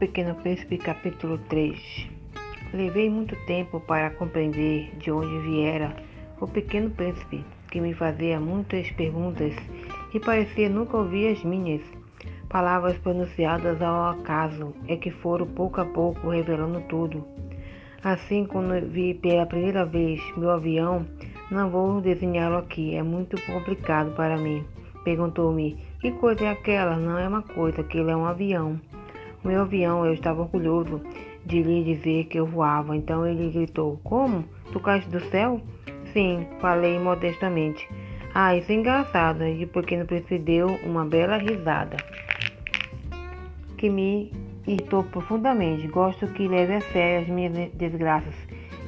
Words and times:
Pequeno 0.00 0.34
Príncipe, 0.36 0.78
capítulo 0.78 1.36
3 1.50 2.08
Levei 2.72 3.10
muito 3.10 3.36
tempo 3.44 3.80
para 3.80 4.08
compreender 4.08 4.96
de 4.96 5.12
onde 5.12 5.38
viera 5.40 5.94
o 6.40 6.48
pequeno 6.48 6.88
príncipe, 6.88 7.44
que 7.70 7.82
me 7.82 7.92
fazia 7.92 8.40
muitas 8.40 8.90
perguntas 8.92 9.54
e 10.14 10.18
parecia 10.18 10.70
nunca 10.70 10.96
ouvir 10.96 11.34
as 11.34 11.44
minhas. 11.44 11.82
Palavras 12.48 12.96
pronunciadas 12.96 13.82
ao 13.82 14.12
acaso 14.12 14.74
é 14.88 14.96
que 14.96 15.10
foram 15.10 15.46
pouco 15.46 15.82
a 15.82 15.84
pouco 15.84 16.30
revelando 16.30 16.80
tudo. 16.88 17.22
Assim, 18.02 18.46
quando 18.46 18.80
vi 18.88 19.12
pela 19.12 19.44
primeira 19.44 19.84
vez 19.84 20.18
meu 20.34 20.48
avião, 20.48 21.04
não 21.50 21.68
vou 21.68 22.00
desenhá-lo 22.00 22.56
aqui, 22.56 22.94
é 22.94 23.02
muito 23.02 23.38
complicado 23.44 24.16
para 24.16 24.38
mim. 24.38 24.64
Perguntou-me: 25.04 25.76
Que 26.00 26.10
coisa 26.12 26.46
é 26.46 26.48
aquela? 26.48 26.96
Não 26.96 27.18
é 27.18 27.28
uma 27.28 27.42
coisa, 27.42 27.82
aquilo 27.82 28.08
é 28.08 28.16
um 28.16 28.24
avião. 28.24 28.80
Meu 29.42 29.62
avião, 29.62 30.04
eu 30.04 30.12
estava 30.12 30.42
orgulhoso 30.42 31.00
de 31.46 31.62
lhe 31.62 31.82
dizer 31.82 32.24
que 32.24 32.38
eu 32.38 32.46
voava. 32.46 32.94
Então 32.94 33.26
ele 33.26 33.50
gritou: 33.50 33.98
Como? 34.04 34.44
Tu 34.72 34.80
caíste 34.80 35.10
do 35.10 35.20
céu? 35.30 35.60
Sim, 36.12 36.46
falei 36.60 36.98
modestamente. 36.98 37.88
Ah, 38.34 38.54
isso 38.54 38.70
é 38.70 38.74
engraçado. 38.74 39.44
E 39.44 39.64
o 39.64 39.68
pequeno 39.68 40.04
príncipe 40.04 40.38
deu 40.38 40.68
uma 40.84 41.04
bela 41.04 41.36
risada 41.36 41.96
que 43.78 43.88
me 43.88 44.30
irritou 44.66 45.02
profundamente. 45.04 45.88
Gosto 45.88 46.26
que 46.28 46.46
leve 46.46 46.74
a 46.74 46.80
sério 46.80 47.22
as 47.22 47.28
minhas 47.28 47.72
desgraças. 47.72 48.34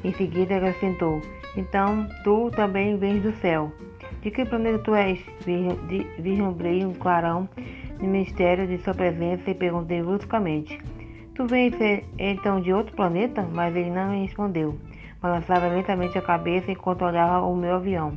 Em 0.04 0.12
seguida 0.12 0.56
acrescentou: 0.56 1.22
Então 1.56 2.06
tu 2.24 2.50
também 2.50 2.96
vens 2.98 3.22
do 3.22 3.32
céu. 3.36 3.72
De 4.20 4.30
que 4.30 4.44
planeta 4.44 4.78
tu 4.78 4.94
és? 4.94 5.18
Vislumbrei 6.18 6.84
um 6.84 6.92
clarão 6.92 7.48
no 8.02 8.08
mistério 8.08 8.66
de 8.66 8.78
sua 8.78 8.92
presença 8.92 9.48
e 9.48 9.54
perguntei 9.54 10.02
bruscamente: 10.02 10.78
Tu 11.34 11.46
vens 11.46 11.74
então 12.18 12.60
de 12.60 12.72
outro 12.72 12.94
planeta? 12.94 13.48
Mas 13.54 13.74
ele 13.74 13.90
não 13.90 14.10
me 14.10 14.22
respondeu. 14.22 14.76
Balançava 15.20 15.68
lentamente 15.68 16.18
a 16.18 16.22
cabeça 16.22 16.72
enquanto 16.72 17.04
olhava 17.04 17.46
o 17.46 17.56
meu 17.56 17.76
avião. 17.76 18.12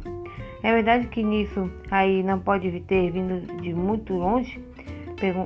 É 0.63 0.73
verdade 0.73 1.07
que 1.07 1.21
nisso 1.21 1.69
aí 1.91 2.23
não 2.23 2.39
pode 2.39 2.79
ter 2.81 3.11
vindo 3.11 3.61
de 3.61 3.73
muito 3.73 4.13
longe? 4.13 4.59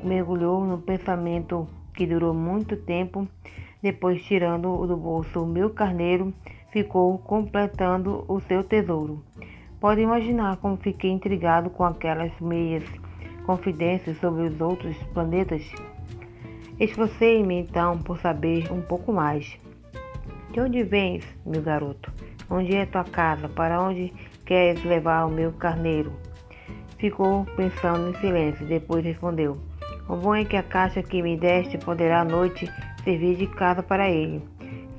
Mergulhou 0.03 0.65
no 0.65 0.77
pensamento 0.77 1.67
que 1.93 2.07
durou 2.07 2.33
muito 2.33 2.77
tempo. 2.77 3.27
Depois, 3.83 4.23
tirando 4.23 4.87
do 4.87 4.95
bolso 4.95 5.43
o 5.43 5.47
meu 5.47 5.69
carneiro, 5.69 6.33
ficou 6.71 7.17
completando 7.19 8.23
o 8.27 8.39
seu 8.41 8.63
tesouro. 8.63 9.21
Pode 9.79 10.01
imaginar 10.01 10.57
como 10.57 10.77
fiquei 10.77 11.11
intrigado 11.11 11.69
com 11.69 11.83
aquelas 11.83 12.31
meias 12.39 12.83
confidências 13.49 14.15
sobre 14.19 14.43
os 14.43 14.61
outros 14.61 14.95
planetas. 15.11 15.63
Esforcei-me 16.79 17.61
então 17.61 17.97
por 17.97 18.19
saber 18.19 18.71
um 18.71 18.79
pouco 18.79 19.11
mais. 19.11 19.59
De 20.51 20.61
onde 20.61 20.83
vens, 20.83 21.25
meu 21.43 21.59
garoto? 21.59 22.13
Onde 22.47 22.75
é 22.75 22.85
tua 22.85 23.03
casa? 23.03 23.49
Para 23.49 23.81
onde 23.81 24.13
queres 24.45 24.83
levar 24.83 25.25
o 25.25 25.31
meu 25.31 25.51
carneiro? 25.51 26.13
Ficou 26.99 27.43
pensando 27.55 28.11
em 28.11 28.19
silêncio, 28.19 28.67
depois 28.67 29.03
respondeu: 29.03 29.57
O 30.07 30.15
bom 30.15 30.35
é 30.35 30.45
que 30.45 30.55
a 30.55 30.61
caixa 30.61 31.01
que 31.01 31.19
me 31.23 31.35
deste 31.35 31.79
poderá 31.79 32.21
à 32.21 32.25
noite 32.25 32.71
servir 33.03 33.35
de 33.35 33.47
casa 33.47 33.81
para 33.81 34.07
ele. 34.07 34.43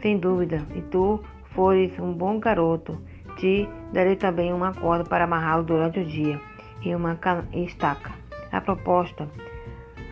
Sem 0.02 0.18
dúvida, 0.18 0.66
e 0.74 0.82
tu 0.82 1.22
fores 1.54 1.96
um 2.00 2.12
bom 2.12 2.40
garoto, 2.40 3.00
te 3.36 3.68
darei 3.92 4.16
também 4.16 4.52
uma 4.52 4.74
corda 4.74 5.04
para 5.04 5.22
amarrá-lo 5.22 5.62
durante 5.62 6.00
o 6.00 6.04
dia 6.04 6.40
e 6.82 6.92
uma 6.92 7.16
estaca. 7.52 8.10
A 8.52 8.60
proposta 8.60 9.28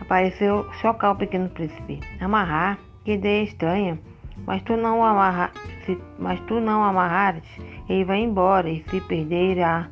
pareceu 0.09 0.65
chocar 0.81 1.11
o 1.11 1.15
pequeno 1.15 1.49
príncipe. 1.49 1.99
Amarrar? 2.19 2.79
Que 3.05 3.13
ideia 3.13 3.43
estranha. 3.43 3.99
Mas 4.45 4.63
tu 4.63 4.75
não 4.75 5.05
amarra, 5.05 5.51
se, 5.85 5.97
mas 6.17 6.39
tu 6.41 6.59
não 6.59 6.83
amarrares, 6.83 7.43
ele 7.87 8.03
vai 8.03 8.19
embora 8.19 8.69
e 8.69 8.83
se 8.89 8.99
perderá. 9.01 9.87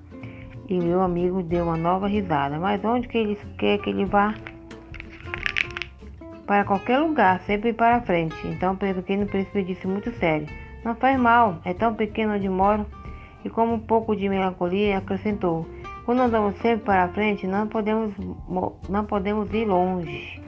E 0.67 0.79
meu 0.79 1.01
amigo 1.01 1.43
deu 1.43 1.65
uma 1.65 1.77
nova 1.77 2.07
risada. 2.07 2.57
Mas 2.57 2.83
onde 2.83 3.07
que 3.07 3.17
ele 3.17 3.37
quer 3.57 3.77
que 3.77 3.91
ele 3.91 4.05
vá? 4.05 4.33
Para 6.45 6.65
qualquer 6.65 6.99
lugar, 6.99 7.41
sempre 7.41 7.71
para 7.73 8.01
frente. 8.01 8.35
Então 8.47 8.73
o 8.73 8.77
pequeno 8.77 9.27
príncipe 9.27 9.63
disse 9.63 9.85
muito 9.85 10.11
sério. 10.13 10.47
Não 10.83 10.95
faz 10.95 11.19
mal, 11.19 11.59
é 11.63 11.73
tão 11.73 11.93
pequeno 11.93 12.33
onde 12.33 12.49
moro. 12.49 12.85
E 13.45 13.49
com 13.49 13.65
um 13.65 13.79
pouco 13.79 14.15
de 14.15 14.27
melancolia 14.27 14.97
acrescentou. 14.97 15.67
Quando 16.07 16.21
andamos 16.21 16.55
sempre 16.61 16.85
para 16.85 17.09
frente, 17.09 17.45
não 17.45 17.67
podemos, 17.67 18.13
não 18.87 19.03
podemos 19.03 19.53
ir 19.53 19.65
longe. 19.65 20.41